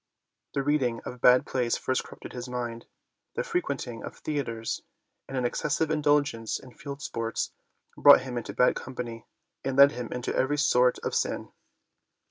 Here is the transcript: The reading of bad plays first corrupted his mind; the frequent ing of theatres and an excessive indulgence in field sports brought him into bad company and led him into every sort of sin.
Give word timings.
The 0.55 0.63
reading 0.63 0.99
of 1.05 1.21
bad 1.21 1.45
plays 1.45 1.77
first 1.77 2.03
corrupted 2.03 2.33
his 2.33 2.49
mind; 2.49 2.87
the 3.35 3.43
frequent 3.43 3.85
ing 3.85 4.03
of 4.03 4.15
theatres 4.17 4.81
and 5.27 5.37
an 5.37 5.45
excessive 5.45 5.91
indulgence 5.91 6.59
in 6.59 6.73
field 6.73 7.03
sports 7.03 7.51
brought 7.95 8.21
him 8.21 8.35
into 8.35 8.51
bad 8.51 8.75
company 8.75 9.27
and 9.63 9.77
led 9.77 9.91
him 9.91 10.11
into 10.11 10.35
every 10.35 10.57
sort 10.57 10.97
of 11.03 11.13
sin. 11.13 11.51